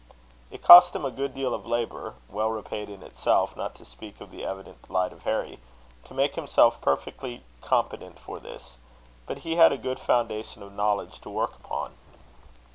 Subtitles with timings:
[0.49, 4.19] It cost him a good deal of labour (well repaid in itself, not to speak
[4.19, 5.59] of the evident delight of Harry),
[6.05, 8.77] to make himself perfectly competent for this;
[9.27, 11.93] but he had a good foundation of knowledge to work upon.